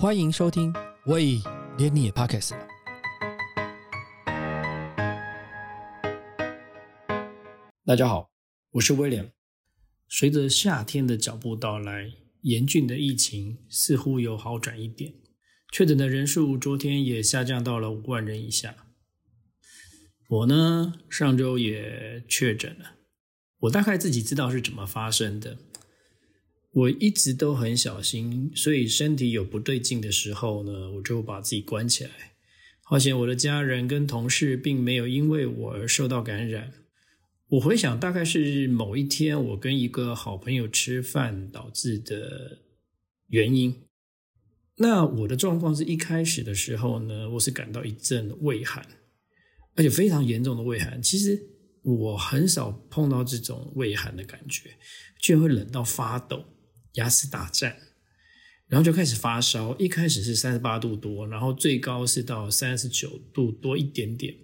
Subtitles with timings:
[0.00, 0.72] 欢迎收听，
[1.04, 1.42] 喂，
[1.76, 2.66] 连你也 Podcast 了。
[7.84, 8.30] 大家好，
[8.70, 9.30] 我是威廉。
[10.08, 15.12] 随着夏天的脚步到来，严峻的疫情似乎有好转一点，
[15.70, 18.74] 确诊的人数昨天也下降到了五万人以下。
[20.30, 22.94] 我呢，上周也确诊了。
[23.58, 25.58] 我大概自己知道是怎么发生的。
[26.72, 32.10] 我一直都很小心，所以身体有不对劲的时候呢，我就把自己关起来。
[32.82, 36.72] 好险，我的家人跟同事并没有因为我而受到感染。
[37.48, 42.58] 我回想，大概是某一天我跟一个好朋友吃饭导致的
[43.26, 43.74] 原因。
[44.76, 48.86] 那我的状况是一开始的时候呢，我是感到一阵畏寒，
[49.74, 51.02] 而且非常严重的畏寒。
[51.02, 51.40] 其实
[51.82, 54.70] 我很少碰到这种畏寒的感觉，
[55.20, 56.44] 居然会冷到发抖，
[56.94, 57.76] 牙齿打颤，
[58.68, 59.76] 然后就开始发烧。
[59.78, 64.34] 一开始是三十八度多，然后最高是到三十九度多一点点，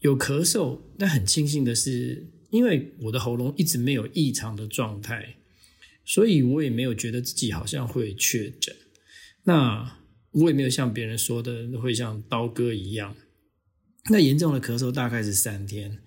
[0.00, 0.80] 有咳嗽。
[0.98, 2.32] 但很庆幸的是。
[2.50, 5.36] 因为我的喉咙一直没有异常的状态，
[6.04, 8.74] 所以我也没有觉得自己好像会确诊。
[9.42, 9.98] 那
[10.30, 13.16] 我也没有像别人说的会像刀割一样。
[14.10, 15.98] 那严重的咳嗽大概是三天，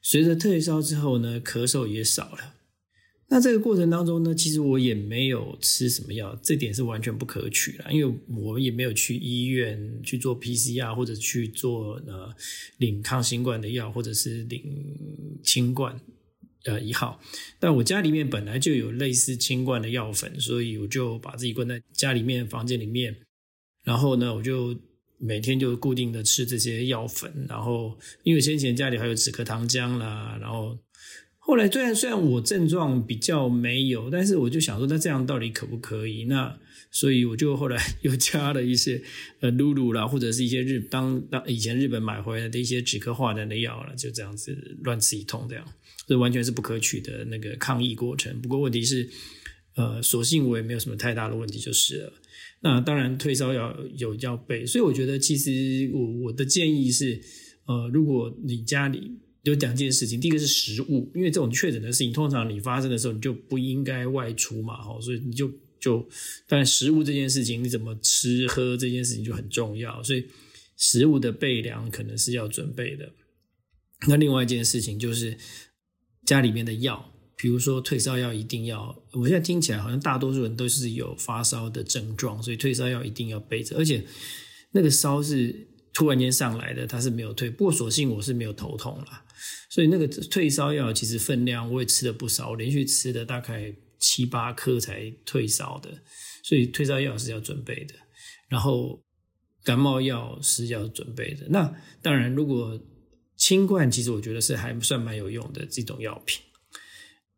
[0.00, 2.53] 随着退烧之后呢，咳嗽也少了。
[3.34, 12.32] 那这个过程当中呢，其实我也没有吃什么药，这点是完全不可取的，因为我也没有去医院去做 PCR 或者去做呃
[12.78, 14.62] 领抗新冠的药，或者是领
[15.42, 16.00] 清冠
[16.66, 17.20] 呃一号。
[17.58, 23.16] 但我家里面本来就有类似清冠的药粉，所以我就把自己关在家里面房间里面，
[23.82, 24.78] 然后呢，我就
[25.18, 30.78] 每天就固定的吃这些药粉，然后因为先前家里还有止咳糖浆啦，然后。
[31.46, 36.24] 后来虽然虽然我症状比较没有，但是我就想说，那这样到底可不可以？
[36.24, 36.58] 那
[36.90, 39.02] 所以我就后来 又加了一些
[39.40, 45.62] 呃露露啦，或者是一些日当当以前日本买回来的一些止咳化痰的药了，就这样子乱吃一通，这样
[46.06, 48.40] 这完全是不可取的那个抗议过程。
[48.40, 49.06] 不过问题是，
[49.76, 52.12] 呃，所幸我也没有什么太大的问题就是了。
[52.62, 57.20] 那当然退烧药有要备，所以我觉得其实我我的建议是，
[57.66, 59.18] 呃，如果你家里。
[59.44, 66.06] 有两件事情，第一个是食物，因为这种确诊的事情，通常你发生的时候，你就不应该外出嘛，哈，所以你就就，
[66.48, 70.24] 但食物这件事情，你怎么吃喝这件事情就很重要，所以
[70.76, 73.12] 食物的备粮可能是要准备的。
[74.08, 75.36] 那另外一件事情就是
[76.24, 84.02] 家里面的药，比如说退烧药一定要，我现在听起来好像大多数人都是有发烧的症状，所以退烧药一定要备着，而且
[84.72, 89.22] 那个烧是突然间上来的，它是没有退，不过所幸我是没有头痛了。
[89.70, 95.90] 所以那个退烧药其实分量我也吃了不少，连续吃了大概七八颗才退烧的。
[96.42, 97.94] 所以退烧药是要准备的，
[98.48, 99.02] 然后
[99.62, 101.46] 感冒药是要准备的。
[101.48, 102.78] 那当然，如果
[103.36, 106.42] 清冠，其实我觉得是还算蛮有用的这种药品。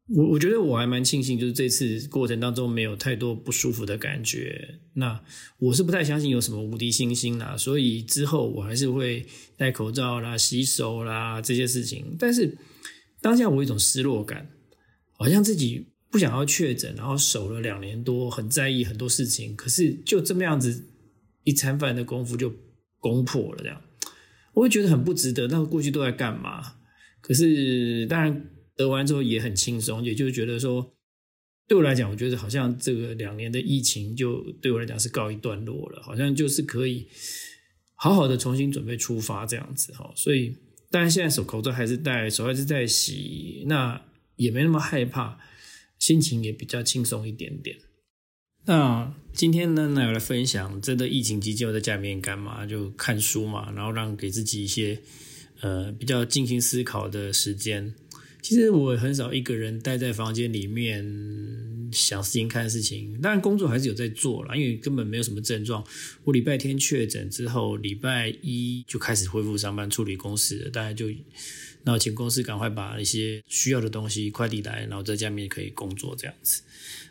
[0.09, 4.79] 我我觉得我还蛮庆幸，就是这次过程当中没有太多不舒服的感觉。
[4.95, 5.21] 那
[5.59, 12.15] 我是不太相信有什么无敌星星啦，所以之后我还是会戴口罩啦、洗手啦这些事情。
[12.17, 12.57] 但是
[13.21, 14.49] 当下我有一种失落感，
[15.19, 20.87] 好像自己不想要确诊，然后守了两年多，很在意很多事情，可是就这么样子
[21.43, 22.55] 一餐饭的功夫就
[23.01, 23.83] 攻破了，这样
[24.55, 25.49] 我会觉得很不值得。
[25.49, 26.63] 那过去都在干嘛？
[27.21, 28.51] 可是当然。
[28.77, 30.95] 得完之后也很轻松，也就觉得说，
[31.67, 37.09] 对我来讲，我觉得好像这个两年的疫情就对我来讲是告一段落了，好像就是可以
[37.95, 40.13] 好好的重新准备出发这样子哈。
[40.15, 40.55] 所以，
[40.91, 44.01] 当然现在手口罩还是戴，手还是在洗，那
[44.37, 45.39] 也没那么害怕，
[45.99, 47.79] 心情也比较轻松一点点。
[48.67, 52.67] 那今天呢，那我来分享，真的疫情期间我在家里面干嘛？
[52.67, 55.01] 就看书嘛，然后让给自己一些
[55.63, 57.95] 呃比较静心思考的时间。
[58.47, 61.05] 其实我很少一个人待在房间里面
[61.91, 63.21] 想事情、看事情。
[63.21, 65.85] 当然工作还是有在做了，因为根本没有什么症状。
[66.23, 70.71] 我礼拜天确诊之后，礼拜一就开始恢复上班，处理公司。
[70.73, 76.63] 大家就，然后请公司赶快把一些需要的东西快递来，然后在家里面可以工作这样子。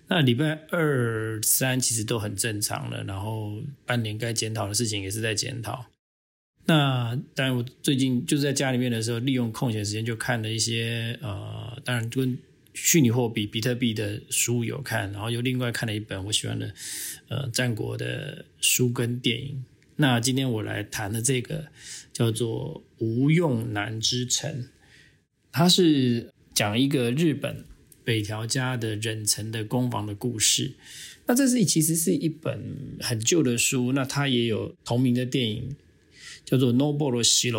[0.08, 3.04] 那礼拜二、三其实都很正常了。
[3.04, 5.86] 然后半年该检讨的事情也是在检讨。
[6.68, 12.38] 那当然，我最近就是在家里面的时候，利用空闲时间就看了一些呃，当然跟
[12.74, 16.74] 虚拟货币、比特币的书有看，然后又另外看了一本我喜欢的
[17.30, 19.64] 呃战国的书跟电影。
[19.98, 21.68] 那今天我来谈的这个
[22.12, 24.64] 叫做《无用男之城》，
[25.52, 27.64] 它是讲一个日本
[28.04, 30.74] 北条家的忍城的攻防的故事。
[31.28, 35.76] 那这是其实是一本很旧的书，那它也有同名的电影，
[36.46, 37.52] 叫做《noborous》，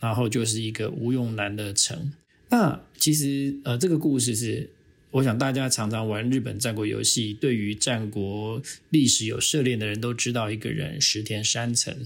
[0.00, 2.12] 然后就是一个无用男的城。
[2.50, 4.68] 那其实呃，这个故事是，
[5.10, 8.60] 我想大家常常玩日本战国游戏，对于战国
[8.90, 11.96] 历史有涉猎的人都知道一个人石田三成。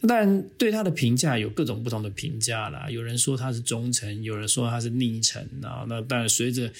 [0.00, 2.88] 那当然，对他的评价有各种不同的评价啦。
[2.90, 5.84] 有人说他是忠臣，有人说他是逆臣啊。
[5.88, 6.72] 那当然，随着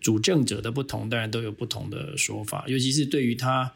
[0.00, 2.64] 主政者的不同，当然都有不同的说法。
[2.68, 3.72] 尤其是对于他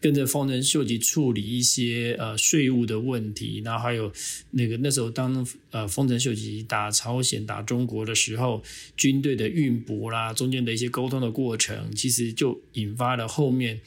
[0.00, 4.12] 跟着丰臣秀吉处理一些呃税务的问题，然后还有
[4.50, 8.62] 那个那时候当呃丰臣秀吉打朝鲜、打中国的时候，
[8.96, 13.80] 军队的运补啦，中间的一些沟通的过程，其实就引发了后面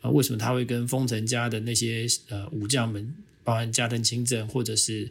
[0.00, 3.14] 啊为什么他会跟丰臣家的那些呃武将们。
[3.42, 5.10] 包含加藤清正或者是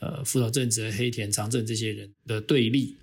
[0.00, 2.96] 呃福岛正则、黑田长政这些人的对立，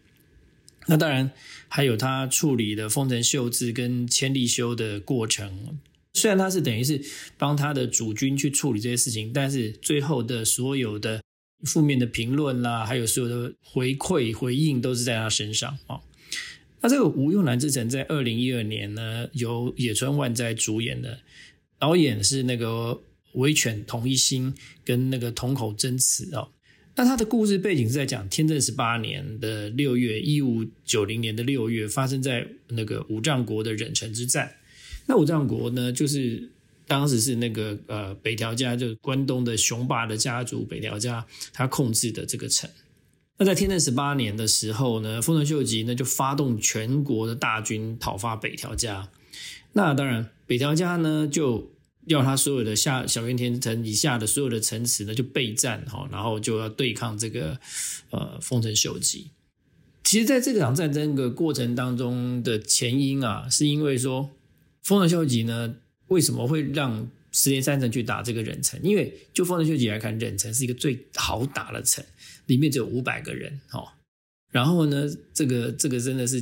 [0.87, 1.31] 那当然
[1.69, 5.79] 还有他处理的丰臣秀智跟千利休的过程。
[6.15, 6.99] 虽然他是等于是
[7.37, 11.21] 帮他的主君去处理这些事情，但是最后的所有的
[11.65, 15.99] 负面的评论啦，还有所有的回馈回应都是在他身上啊。
[16.81, 21.19] 那这个《吴用男之城》在二零一二年呢，由野村万斋主演的，
[21.77, 23.03] 导演是那个。
[23.35, 24.53] 威犬同一心
[24.85, 26.47] 跟那个同口真词哦，
[26.95, 34.55] 那他的故事背景是在讲天正十八年的六月，一五九零年的六月，发生在那个五丈国的忍城之战。
[35.05, 36.49] 那五丈国呢，就是
[36.87, 42.69] 当时是那个呃北条家，就是关东的雄霸的家族北条家，他控制的这个城。
[43.37, 49.09] 那在天正十八年的时候呢，丰臣秀吉呢就发动全国的大军讨伐北条家。
[49.73, 51.71] 那当然，北条家呢就。
[52.07, 57.57] 要他所有的下小原田城以下的所有的城池呢，就备战哈，然后就要对抗这个
[58.11, 59.31] 呃丰臣秀吉。
[60.03, 64.29] 其实，在这场战争的过程当中的前因啊，是因为说
[64.85, 65.75] 丰臣秀吉呢
[66.07, 68.79] 为什么会让石田三成去打这个忍城？
[68.81, 72.01] 因为就丰臣秀吉来看，忍城是一个最好打的城，
[72.45, 73.89] 里面只有五百个人哦。
[74.51, 76.41] 然后呢，这个这个真的是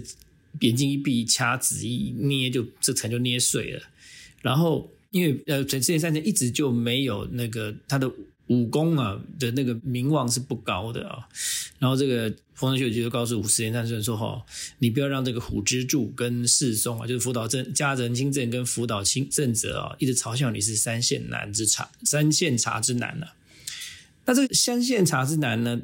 [0.59, 3.81] 眼睛一闭，掐指一捏，就这城就捏碎了。
[4.43, 4.89] 然后。
[5.13, 8.11] 因为呃，石田三成一直就没有那个他的
[8.47, 11.27] 武功啊的那个名望是不高的啊。
[11.79, 14.45] 然后这个丰臣秀吉就告诉石田三成说：“哈，
[14.79, 23.33] 你不要让这个虎之助跟世松啊，就是福岛正加藤清正跟福岛清正则啊，一直嘲笑你是三线男之茶，三线茶之男啊。
[24.25, 25.81] 那这个三线茶之男呢，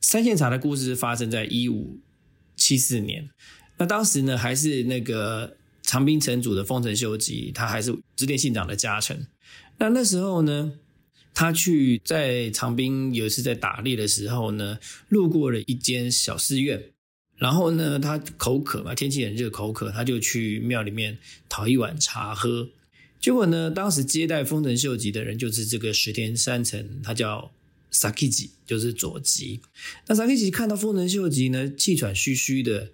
[0.00, 1.98] 三线茶的故事是发生在一五
[2.56, 3.28] 七四年。
[3.78, 5.56] 那当时呢，还是那个。”
[5.86, 9.26] 长兵城主的丰臣秀吉，他还是织田信长的家臣。
[9.76, 10.72] 那那时候呢，
[11.34, 14.78] 他去在长滨有一次在打猎的时候呢，
[15.08, 16.82] 路过了一间小寺院，
[17.36, 22.70] 然后呢，他口渴嘛，天气很热，口渴，他就去庙里面讨一碗茶喝。
[23.20, 27.52] 结果呢，当时接待丰臣秀吉的人就是这个石田三成，他叫
[27.92, 29.60] Sakiji，就是佐吉。
[30.06, 32.90] 那 Sakiji 看到丰臣秀吉呢，气喘吁吁的。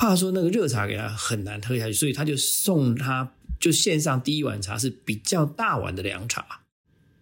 [0.00, 6.60] 怕说那个热茶给他很难喝下去，所以他就送他就献上第一碗茶是比较大碗的凉茶。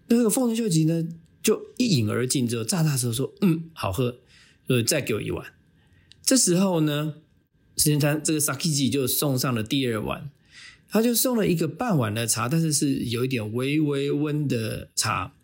[0.08, 1.06] 那个丰臣秀吉呢，
[1.42, 4.18] 就一饮而尽之后，乍大舌说：“嗯，好喝。”
[4.66, 5.46] 所以再给我一碗。
[6.22, 7.14] 这时候呢，
[7.76, 10.30] 时间餐这个 Sakiji 就送上了第二碗，
[10.88, 15.34] 他就送了一个半碗的茶，但是是有一点微微温的茶。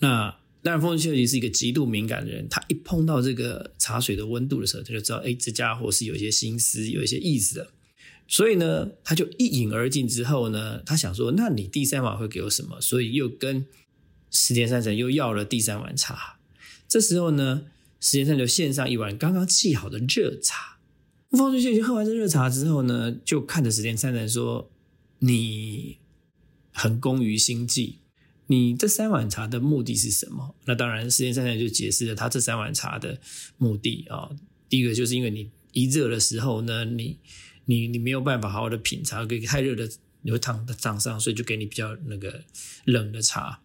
[0.00, 7.70] 那当然，丰臣秀吉是一个极度敏感的人，他一碰到这个茶水的温度的时候，他就知道，哎，这家伙是有一些心思、有一些意思的。
[8.28, 12.78] 所以呢，他就一饮而尽之后呢，他想说，那你第三碗会给我什么？
[12.78, 13.64] 所以又跟
[14.30, 16.38] 石田三成又要了第三碗茶。
[16.88, 17.66] 这时候呢，
[18.00, 20.78] 石田三成献上一碗刚刚沏好的热茶。
[21.30, 24.70] 丰臣秀喝完这热茶之后呢，就看着石田三成说
[25.20, 25.98] ：“你
[26.72, 27.98] 很工于心计。”
[28.48, 30.56] 你这三碗茶的目的是什么？
[30.64, 33.20] 那当然，石田三成就解释了他这三碗茶的
[33.58, 34.28] 目的啊。
[34.68, 37.20] 第一个就是因为你一热的时候呢，你
[37.66, 39.88] 你你没有办法好好的品茶，给太热的
[40.22, 42.42] 你会烫烫伤，所以就给你比较那个
[42.86, 43.60] 冷的茶。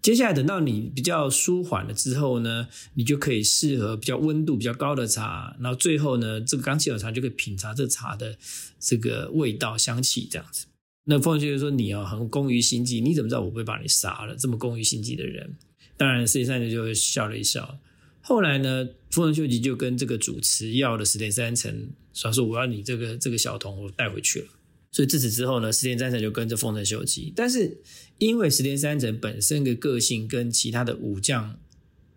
[0.00, 5.56] 接下来等到你比较舒缓了之后呢，你就可以适合比较温度比较高的茶。
[5.60, 8.38] 然后最后呢，这个刚沏好茶就可以品茶这茶的
[8.78, 10.66] 这个味道香气这样子。
[11.04, 14.36] 那丰臣秀吉说：“你啊，很工于心计，你怎么知道我不会把你杀了？
[14.36, 15.56] 这么工于心计的人。”
[15.96, 17.78] 当然，石田三成就笑了一笑。
[18.20, 24.48] 后来呢，丰臣秀吉就跟这个主持要了石田三成，说：“说我要你这个这个小童，我带回去了。”
[24.92, 27.32] 所以自此之后呢，石田三成就跟着丰臣秀吉。
[27.34, 27.78] 但是
[28.18, 31.58] 因为石田三成本身的个性跟其他的武将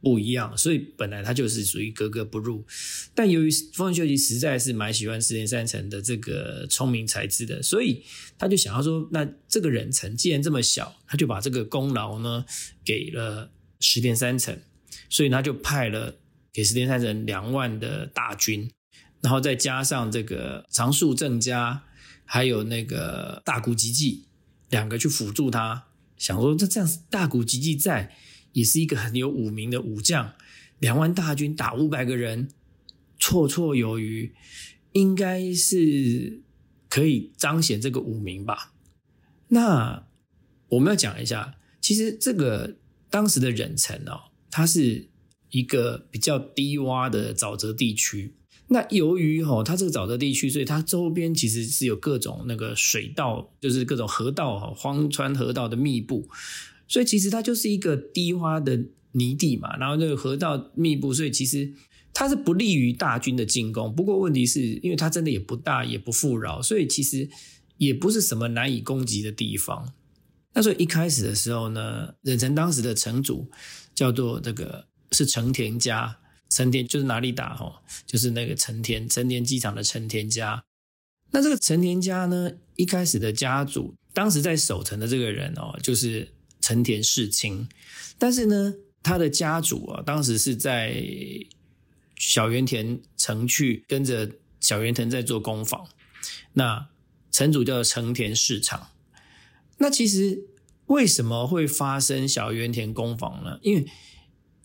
[0.02, 2.66] 不一样，所以本来他就是属于格格不入。
[3.14, 8.04] 但由于丰臣秀吉实在是蛮喜欢石田三成的这个聪明才智的，所以
[8.38, 12.44] 他就想要说，那这个忍城既然这么小，他就把这个功劳呢
[12.84, 14.60] 给了石田三成，
[15.08, 16.16] 所以他就派了
[16.52, 18.72] 给石田三成两万的大军，
[19.22, 21.84] 然后再加上这个长树正家，
[22.26, 24.26] 还有那个大谷吉继
[24.72, 25.86] 两个去辅助他，
[26.22, 28.16] 想说这这样大谷吉继在。
[28.54, 30.34] 也是一个很有武名的武将，
[30.80, 32.50] 两万大军打五百个人，
[33.18, 34.36] 绰绰有余，
[34.92, 36.42] 应该是
[36.90, 38.74] 可以彰显这个武名吧。
[39.48, 40.06] 那
[40.68, 42.76] 我们要讲一下，其实这个
[43.10, 45.08] 当时的忍城哦，它是
[45.52, 48.36] 一个比较低洼的沼泽地区。
[48.74, 56.26] 那由于哈，它这个沼泽地区，所以它周边其实是有各种那个水道，就是各种河道哈，荒川河道的密布。
[56.88, 61.70] 所以其实它就是一个低洼的泥地嘛，然后那个河道密布，所以其实
[62.14, 63.94] 它是不利于大军的进攻。
[63.94, 67.30] 不过问题是因为它真的也不大，也不富饶，所以其实
[67.76, 69.92] 也不是什么难以攻击的地方。
[70.54, 73.52] 那所以一开始的时候呢，忍城当时的城主
[73.94, 76.20] 叫做这个是成田家，
[76.52, 80.64] 成田就是哪里打哈，就是那个成田成田机场的成田家。
[81.32, 86.30] 那这个成田家呢，一开始的家主当时在守城的这个人哦，就是。
[86.64, 87.68] 成田世清，
[88.20, 91.04] 但是呢，他的家主啊，当时是在
[92.16, 94.30] 小原田城去跟着
[94.60, 95.88] 小原田在做工坊。
[96.54, 96.88] 那
[97.32, 98.90] 城主叫成田市场。
[99.80, 100.46] 那其实
[100.86, 103.58] 为什么会发生小原田工坊呢？
[103.64, 103.88] 因为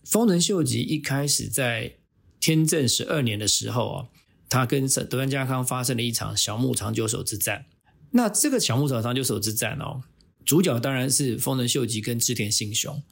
[0.09, 1.95] 丰臣秀吉一开始在
[2.39, 4.05] 天正十二年的时候啊，
[4.47, 7.65] 他跟德川家康发生了一场小牧长久手之战。
[8.11, 10.03] 那这个小牧长久手之战哦。
[10.45, 13.03] 主角当然是丰臣秀吉跟织田信雄，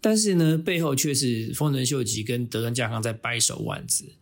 [0.00, 4.12] 但是呢，背后却是丰臣秀吉跟德川家康在掰手腕子。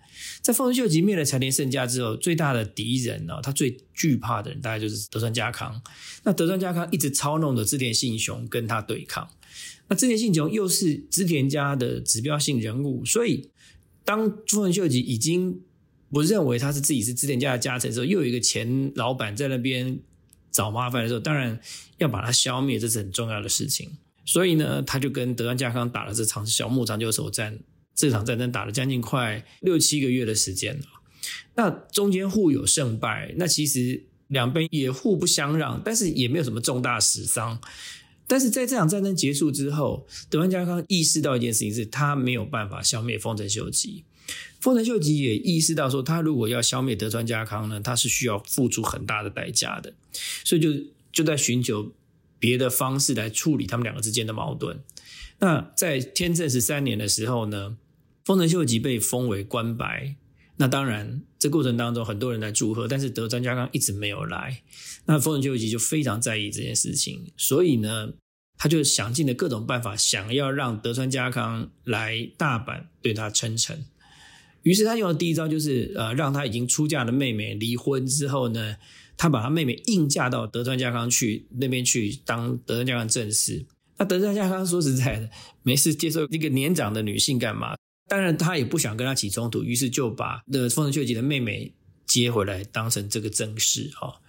[0.43, 5.81] 在丰臣秀吉灭了柴田胜家之后，最大的敌人呢，他最惧怕的人大概就是德川家康。
[6.25, 9.27] 那德川家康一直操弄着织田信雄跟他对抗。
[9.89, 13.51] 那织田信雄又是织田家的指标性人物，所以
[14.05, 15.61] 当丰臣秀吉已经
[16.11, 20.01] 不认为他是自己是织田家的家臣时候，又有一个前老板在那边。
[20.51, 21.61] 找麻烦的时候，当然
[21.99, 23.99] 要把它消灭，这是很重要的事情。
[24.25, 27.61] 所以呢，他就跟德川家康打了这场小牧长久手战。
[27.95, 30.85] 这场战争打了将近快六七个月的时间了。
[31.55, 37.61] 那中间互有胜败，那其实两边也互不相让，但是也没有什么重大死伤。
[38.29, 44.05] 但是在这场战争结束之后，德川家康意识到一件事情，是他没有办法消灭丰臣秀吉。
[44.61, 49.95] 丰臣秀吉也意识到说，他如果要消灭德川家康呢，他是需要付出很大的代价的，
[50.45, 50.69] 所以就
[51.11, 51.91] 就在寻求
[52.39, 54.79] 别的方式来处理他们两个之间的矛盾。
[55.39, 57.79] 那在天正十三年的时候呢，
[58.25, 60.17] 丰臣秀吉被封为关白。
[60.61, 64.61] 那当然，这过程当中很多人来祝贺，但是德川家康一直没有来。
[65.07, 68.11] 那丰臣秀吉就非常在意这件事情，所以呢，
[68.57, 73.85] 他就想尽了各种办法，想要让德川家康来大阪对他称臣。
[74.63, 78.77] 于是他用的第一招就是，呃，让他已经出嫁的妹妹离婚之后呢，
[79.17, 83.65] 他把他妹妹硬嫁到德川家康去那边去当德川家康正室。
[83.97, 85.31] 那德川家康说实在的，
[85.63, 87.77] 没事接受一个年长的女性干嘛？
[88.09, 91.73] 当然他也不想跟他起冲突，于是就把的丰臣秀吉的妹妹
[92.07, 93.91] 接回来当成这个正室。
[93.95, 94.21] 哈，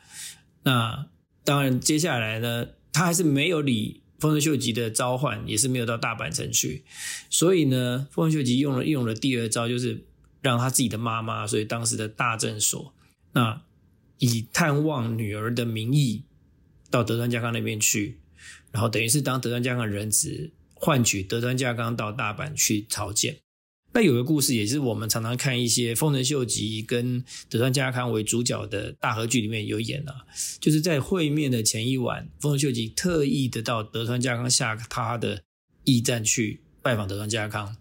[0.63, 1.07] 那
[1.43, 6.83] 当然接下来呢，他还是没有理丰臣秀吉的召唤，也是没有到大阪城去。
[7.29, 10.05] 所以呢，丰臣秀吉用了用了第二招，就是。
[10.41, 12.93] 让他自己的妈妈，所以当时的大正所，
[13.33, 13.61] 那
[14.19, 16.23] 以探望女儿的名义
[16.89, 18.19] 到德川家康那边去，
[18.71, 23.39] 然后等于是当德川家康的人质，换取德川家康到大阪去朝见。
[23.99, 30.23] 那有个故事，也是我们常常看一些丰臣秀吉跟德川家康为主角的大和剧里面有演啊，
[30.61, 35.43] 就是在会面的前一晚，丰臣秀吉特意的到德川家康下他的
[35.83, 37.75] 驿站去拜访德川家康。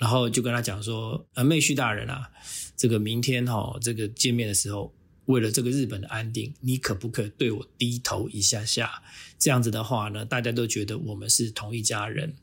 [0.00, 2.28] 然后就跟他讲说：“呃，妹婿大人啊，
[2.76, 4.92] 这个明天哈，这个见面的时候，
[5.26, 9.00] 为了这个日本的安定，你可不可以对我低头一下下？
[9.38, 12.34] 这样子的话呢，大家都觉得我们是同一家人。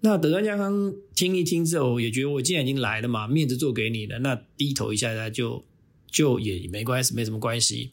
[0.00, 5.64] 那德川家康听一听之后，也觉得我既然已经来了嘛，面子做给你了，那低头一下下就
[6.10, 7.92] 就也没关系，没什么关系。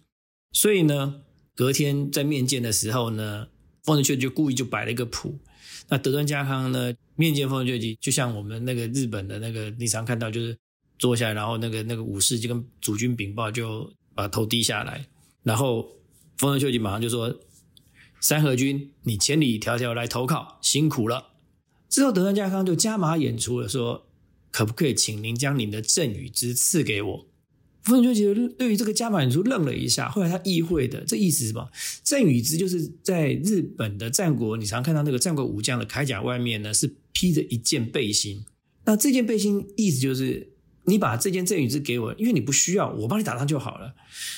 [0.51, 1.21] 所以呢，
[1.55, 3.47] 隔天在面见的时候呢，
[3.83, 5.39] 丰臣秀吉就故意就摆了一个谱。
[5.89, 6.93] 那德川家康呢？
[7.15, 10.57] 面见丰臣秀吉，就像我们那个日本的那个，你常看到就是
[10.97, 15.05] 坐下来，然后那个那个武士就跟主君禀报，就把头低下来，
[15.43, 15.87] 然后
[16.37, 17.39] 丰臣秀吉马上就说
[18.19, 21.32] ：“三河君，你千里迢迢来投靠，辛苦了。”
[21.93, 24.07] 之后德川家康就加码演出了，说
[24.49, 27.27] 可不可以请您将您的赠与之赐给我？
[27.83, 31.69] 丰臣秀吉对于这个加码演出愣了一下，后来他意会的这意思是什么？
[32.01, 38.43] 赠与之就是在日本的战国，你常看到那个战国武将的铠甲外面呢是披着一件背心，
[38.85, 40.52] 那这件背心意思就是
[40.85, 43.93] 你把这件赠与之给我，因为你不需要，我帮你打仗就好了，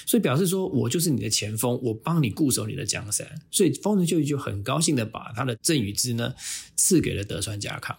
[0.05, 6.35] 所以表示说我就是你的前锋，我帮你固守你的江山，所以丰臣秀吉就很高兴的把他的赠与之呢
[6.75, 7.97] 赐给了德川家康。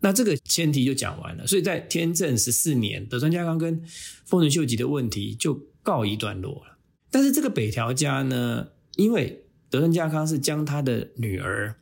[0.00, 3.82] 那这个前提就讲完了，所以在天正十四年，德川家康跟
[4.24, 6.78] 丰臣秀吉的问题就告一段落了。
[7.10, 11.74] 但是这个北条家呢，因为德川家康是将他的女儿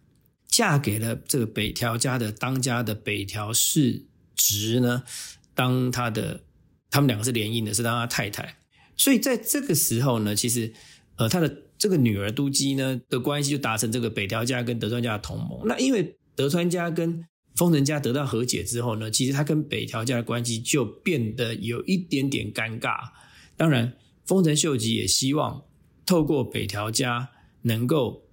[0.48, 5.02] 嫁给了这个北条家的当家的北条氏直呢，
[5.56, 6.40] 当他的
[6.88, 8.56] 他们两个是联姻的，是当他太太。
[8.96, 10.72] 所以在这个时候呢，其实
[11.16, 15.62] 呃，他的这个女儿都姬呢的关系就达成这个北条家跟德川家的同盟。
[15.64, 17.24] 那因为德川家跟
[17.56, 22.96] 丰臣家得到和解之后呢，其实他跟北条家的关系就变得有一点点尴尬。
[23.56, 23.96] 当然，
[24.26, 25.64] 丰臣秀吉也希望
[26.04, 27.30] 透过北条家
[27.62, 28.25] 能够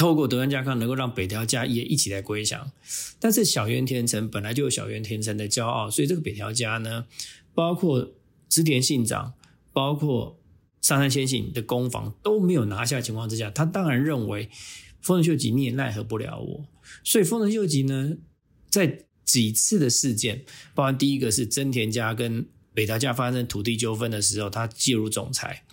[0.00, 2.72] 透过德川家康能够让北条家也一起来归降。
[3.18, 7.04] 但是小渊天成本来就有小渊天成的骄傲，所以这个北条家呢，
[7.54, 8.12] 包括
[8.48, 9.34] 织田信长，
[9.74, 10.40] 包括
[10.80, 14.48] 上杉谦信的攻防都没有拿下情况之下，他当然认为
[15.02, 16.64] 丰臣秀吉你也奈何不了我。
[17.04, 18.16] 所以丰臣秀吉呢。
[18.70, 20.44] 在几次的事件，
[20.76, 22.46] 包含第一个是真田家跟
[22.80, 25.64] 北条家发生土地纠纷的时候，他介入仲裁，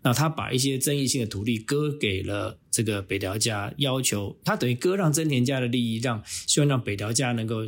[0.00, 7.66] 那他把一些争议性的土地割给了这个北条家，要求他等于割让真田家的利益，让希望让北条家能够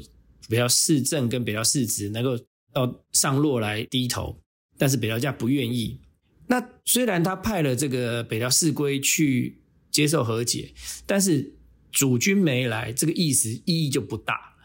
[0.49, 2.39] 北条市政跟北条市直能够
[2.73, 4.41] 到上落来低头，
[4.79, 6.01] 但是北条家不愿意。
[6.47, 9.59] 那虽然他派了这个北条氏归去
[9.91, 10.73] 接受和解，
[11.05, 11.55] 但是
[11.93, 14.57] 主君没来，这个意思意义就不大。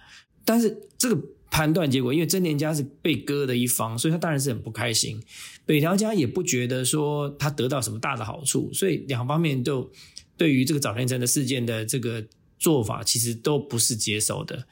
[0.45, 1.21] 但是这个
[1.51, 5.21] 判断结果，因为真田家是被割的一方，所以他当然是很不开心。
[5.65, 9.91] 北条家也不觉得说他得到什么大的好处，所以两方面都
[10.35, 12.25] 对于这个早田城的事件的这个
[12.57, 14.65] 做法，其实都不是接受的。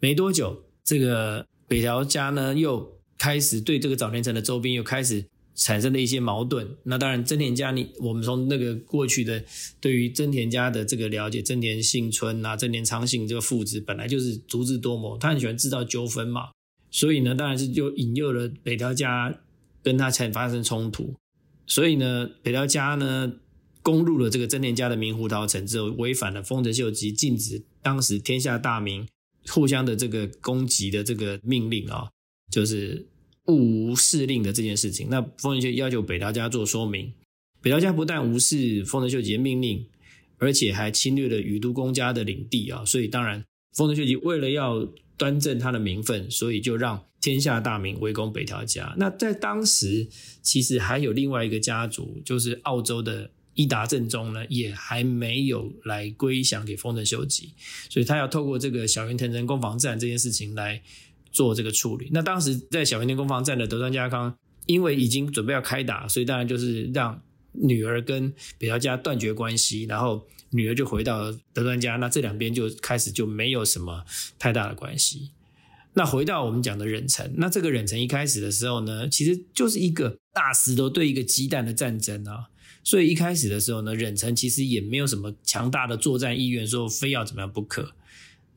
[0.00, 5.26] 没多久，这个北条家呢又开始对这个早田城的周边又开始。
[5.54, 9.44] 产生的一些矛盾，那当然，真田家你我们从那个过去的
[9.80, 16.50] 对于真田家的这个了解，真田幸村啊，真田昌幸这个父子本来就是足智多谋，他很喜欢制造纠纷嘛，
[16.90, 19.40] 所以呢，当然是就引诱了北条家
[19.82, 21.14] 跟他才发生冲突，
[21.66, 23.34] 所以呢，北条家呢
[23.82, 29.06] 攻入了这个真田家的明湖桃城之后，违反了丰臣秀吉禁止当时天下大名
[29.48, 32.08] 互相的这个攻击的这个命令啊，
[32.50, 33.06] 就是。
[33.44, 37.12] 不无视令的这件事情，那丰臣秀要求北条家做说明。
[37.60, 39.86] 北条家不但无视丰臣秀吉的命令，
[40.38, 42.84] 而且还侵略了宇都公家的领地啊！
[42.84, 48.94] 所以当然，丰臣秀吉为了要端正他的名分，所以就让天下大名围攻北条家。
[48.96, 50.08] 那在当时，
[50.40, 57.50] 其实还有另外一个家族，就是澳洲的伊达正宗呢，也还没有来归降给丰臣秀吉，
[57.88, 60.82] 所以他要透过这个小渊天成攻防战这件事情来。
[61.32, 62.08] 做这个处理。
[62.12, 67.20] 那当时在小平天攻防战的德川家康，因为已经准备要开打，所以当然就是让
[67.52, 74.04] 女儿跟北条家断绝关系，然后女儿就回到德川家，那这两边就开始就没有什么
[74.38, 75.30] 太大的关系。
[75.94, 82.48] 那回到我们讲的忍城，那这个忍城一开始的时候呢，其实就是一个大石头对一个鸡蛋的战争啊，
[82.82, 87.92] 所以一开始的时候呢，忍城其实也没有什么强大的作战意愿，说非要怎么样不可。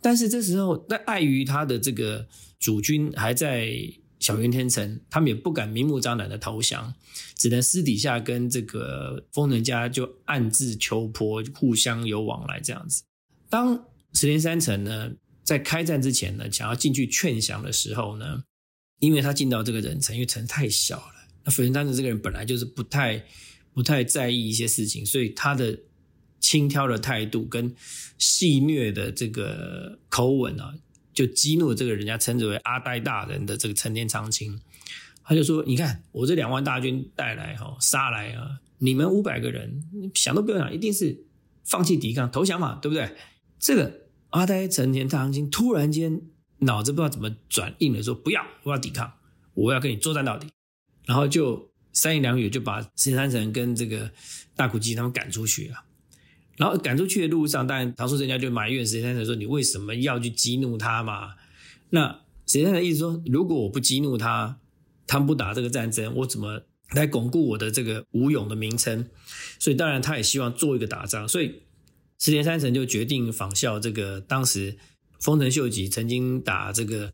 [0.01, 2.27] 但是这时候，那碍于他的这个。
[2.57, 3.69] 主君还在
[4.17, 6.91] 小渊天城，他们也不敢明目张胆的投降，
[7.35, 13.03] 只能私底下跟这个丰臣家就暗自求婆，互相有往来这样子。
[13.49, 13.75] 当
[14.13, 15.11] 石田三成呢
[15.43, 18.43] 在开战之前呢，想要进去劝降的时候呢，
[18.99, 23.23] 因为他进到这个人城，因为城太小了，那石田三成这个人本来就是不太
[23.73, 25.77] 不太在意一些事情，所以他的
[26.45, 27.75] 轻佻的态度跟
[28.17, 30.75] 戏谑的这个口吻啊。
[31.15, 34.59] 就激怒这个人家称之为阿呆大人的这个成田长清，
[35.23, 41.23] 他就说：“你看我这两万大军带来哈杀来啊，你们五百个人想都不用想，一定是
[41.63, 43.15] 放弃抵抗投降嘛，对不对？”
[43.57, 46.19] 这个阿呆成田长清突然间
[46.59, 49.13] 脑子不知道怎么转硬了，说：“不要，我要抵抗，
[49.53, 50.49] 我要跟你作战到底。”
[51.07, 54.11] 然后就三言两语就把石三成跟这个
[54.53, 55.77] 大谷吉他们赶出去了。
[56.57, 61.35] 然后赶出去的路上，当然唐叔人家就埋怨石田三成说：“你为什么要去激怒他嘛？”
[61.91, 64.59] 那石田三成意思说：“如果我不激怒他，
[65.05, 69.07] 他们不打这个战争，我怎么来巩固我的这个武勇的名称？”
[69.59, 71.63] 所以当然他也希望做一个打仗，所以
[72.19, 74.77] 石田三成就决定仿效这个当时
[75.19, 77.11] 丰臣秀吉曾经打这个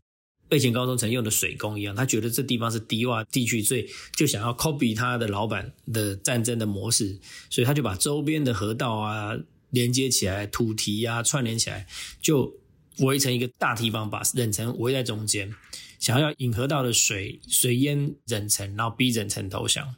[0.52, 9.34] 备前高中曾用的水工一样，他觉得这地方是低洼地区，所以就想要 copy 他的老板的战争的模式，所以他就把周边的河道啊
[9.70, 11.86] 连接起来，土堤啊串联起来，
[12.20, 12.54] 就
[12.98, 15.50] 围成一个大堤防，把忍城围在中间，
[15.98, 19.94] 想要引河道的水水淹忍城，然后逼忍城投降。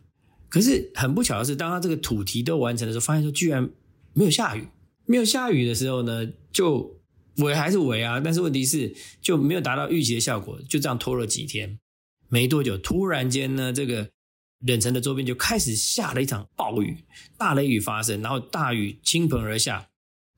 [0.49, 3.69] 可是很不巧的是，当他这个土堤都完成的时候，发现说居然
[4.12, 4.69] 没有下雨。
[5.07, 7.01] 没有下雨的时候呢，就
[7.37, 11.79] 围还是围啊，但是问题是就没有达到预期的效果，就这样拖了几天。
[12.29, 14.09] 没多久，突然间呢，这个
[14.66, 17.05] 冷城的周边就开始下了一场暴雨，
[17.37, 19.88] 大雷雨发生，然后大雨倾盆而下，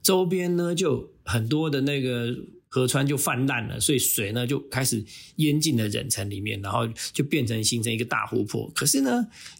[0.02, 2.34] 周边呢就很多的那个。
[2.68, 5.02] 河川就泛滥了，所以水呢就开始
[5.36, 8.70] 淹进了忍城里面，然后就变成形成一个大湖泊。
[8.74, 9.10] 可是呢，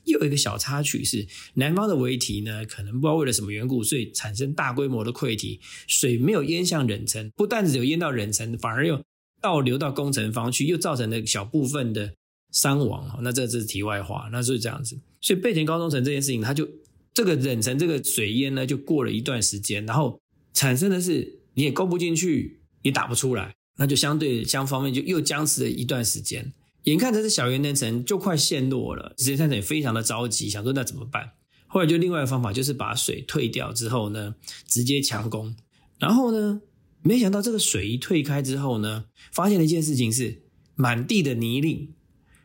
[0.05, 9.01] 又有一个小插曲是，南方的围堤呢，可能不知道为了什么缘故，所以产生大规模的溃堤，水没有淹向忍城，不但只有淹到忍城，反而又
[9.41, 12.13] 倒流到攻城方去，又造成了小部分的
[12.53, 13.19] 伤亡。
[13.23, 14.99] 那这是题外话，那是这样子。
[15.21, 16.69] 所以备前高中城这件事情，它就
[17.15, 20.21] 这个忍城这个水淹呢，就过了一段时间，然后
[20.53, 22.61] 产生的是你也攻不进去。
[22.87, 26.53] 也打不出来，那就相对相方面就又僵持了一段时间。
[26.85, 31.33] 眼看着这小圆天城就快陷落了，石田三成也非常的着急，想说那怎么办？
[31.67, 34.37] 后来就另外的方法，就是把水退掉之后呢，
[34.69, 35.57] 直接强攻。
[35.99, 36.63] 然后呢，
[37.03, 40.43] 没想到这个水一退开之后呢，发现了一件事情是
[40.77, 41.89] 满地的泥泞，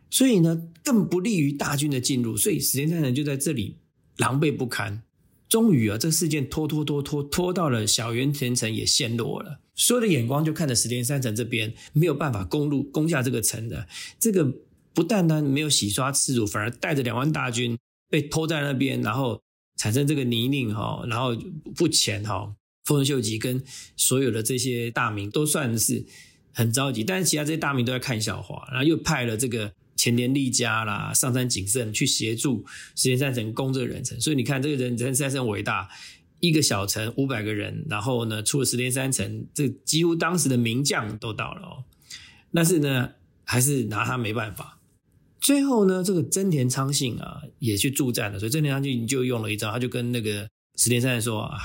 [0.09, 3.77] 所以呢更不利于大军的进入，所以石田三成就在这里
[4.17, 5.03] 狼狈不堪。
[5.51, 9.59] 终于啊，这个事件拖拖拖拖拖到了小圆田城也陷落了。
[9.75, 13.85] 所有的眼光就看着石田三成这边没有办法攻入攻下这个城的，
[14.17, 14.49] 这个
[14.93, 17.77] 不但单没有洗刷耻辱，反而带着两万大军
[18.09, 19.41] 被拖在那边，然后
[19.75, 21.35] 产生这个泥泞哈，然后
[21.75, 23.61] 不前哈，丰臣秀吉跟
[23.97, 26.05] 所有的这些大名都算是
[26.53, 35.87] 很着急，但是其他这些大名都在看笑话，然后又派了这个前田利家啦、上山景胜去协助石田三成攻这个人城，所以你看这个人真三成伟大。
[36.43, 41.83] 一个小城五百个人，然后呢，出了石田三城，这几乎当时的名将都到了哦。
[42.51, 43.11] 但是呢，
[43.43, 44.79] 还是拿他没办法。
[45.39, 48.39] 最后呢，这个真田昌信啊，也去助战了。
[48.39, 51.59] 所以真田昌信就用了一招，他就跟那个石田三成说啊，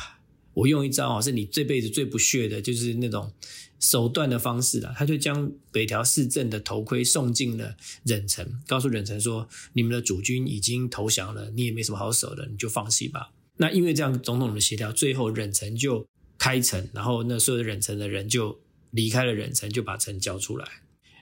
[0.57, 3.31] 我用一招啊，是你这辈子最不屑的，就是那种
[3.79, 4.95] 手段的方式啊。
[4.97, 13.33] 他就将北条氏政的头盔送进了忍城，告诉忍城说，你们的主君已经投降了，你也没什么好守的，你就放弃吧。
[13.59, 16.07] 那因为这样总统的协调，最后忍城就
[16.39, 18.59] 开城，然后那所有的忍城的人就
[18.93, 20.67] 离开了忍城，就把城交出来。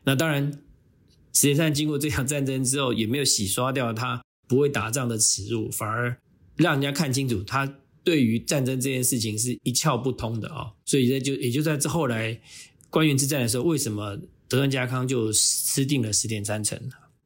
[0.04, 0.52] 那当然，
[1.32, 6.16] 实际上经过这场战争之后，也没有洗刷掉他不会打仗的耻辱，反而
[6.54, 10.70] 让人家看清楚他对于战争这件事情是一窍不通的啊。
[10.84, 12.40] 所以这就也就在这后来
[12.90, 14.16] 关原之战的时候，为什么
[14.48, 16.78] 德川家康就吃定了石田三成？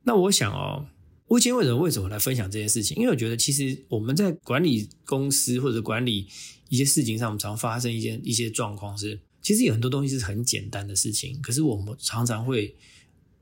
[0.04, 0.86] 那我想哦。
[1.28, 2.96] 我今天为什么为什么来分享这件事情？
[2.96, 6.26] 因为我觉得其实我们在管理公司或者管理
[6.70, 12.74] 一些事情上，我们常发生一件一些状况是，其实有很多东西是很简单的事情，可是我们常常会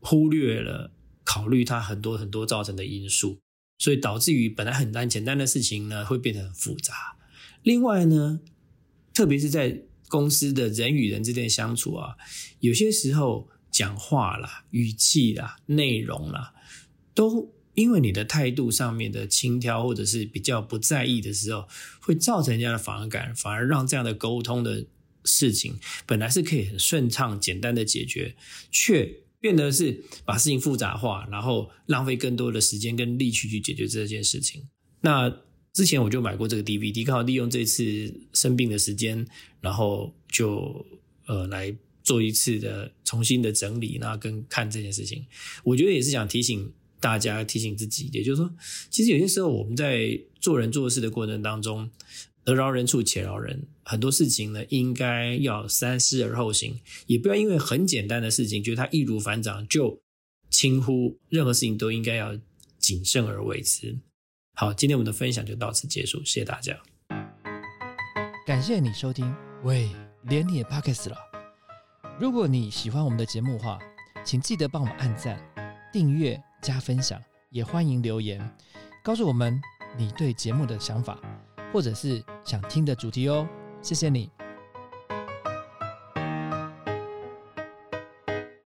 [0.00, 0.90] 忽略了
[1.22, 3.38] 考虑它很多很多造成的因素，
[3.78, 7.15] 所以导致于本来很单简单的事情呢，会变得很复杂。
[7.66, 8.38] 另外呢，
[9.12, 12.14] 特别是在公司的人与人之间相处啊，
[12.60, 16.54] 有些时候讲话啦、语气啦、内容啦，
[17.12, 17.52] 都。
[17.74, 21.68] 因为你的态度上面的轻佻，或者是比较不在意的时候，
[22.00, 24.86] 会造成人家的反感，反而让这样的沟通的
[25.26, 28.34] 事情本来是可以很顺畅、简单的解决，
[28.70, 34.66] 却变得是把事情复杂化，然后浪费更多的时间跟力气去解决这件事情。
[35.02, 35.42] 那
[35.76, 39.24] 之前我就买过这个 DVD，刚好利用这次生病的时间，
[39.60, 40.86] 然后就
[41.26, 45.26] 呃来做一次的重新的整理，那跟看这件事情，
[45.62, 46.72] 我觉得也是想提醒。
[46.98, 48.50] 大家提醒自己，也就是说，
[48.90, 51.88] 其实有些时候我们在做人做事的过程当中，
[52.42, 60.00] 得饶人处且饶人，很多事情呢，应该要三思而后行，也不要因为很简单的事情，觉得它易如反掌，就
[60.48, 62.34] 轻忽任何事情都应该要
[62.78, 63.98] 谨慎而为之。
[64.58, 66.74] 好，今天我们的分享就到此结束，谢谢大家。
[68.46, 69.90] 感谢你收听，喂，
[70.22, 71.16] 连你也 pockets 了。
[72.18, 73.78] 如果你喜欢我们的节目的话，
[74.24, 75.38] 请记得帮我们按赞、
[75.92, 76.42] 订阅。
[76.62, 78.40] 加分享，也欢迎留言
[79.04, 79.60] 告诉我们
[79.96, 81.20] 你对节目的想法，
[81.70, 83.46] 或者是想听的主题哦。
[83.82, 84.30] 谢谢你。